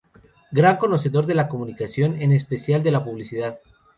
Gran 0.51 0.77
conocedor 0.77 1.27
de 1.27 1.35
la 1.35 1.47
comunicación, 1.47 2.19
en 2.23 2.31
especial 2.31 2.81
de 2.81 2.89
la 2.89 3.03
publicidad. 3.05 3.59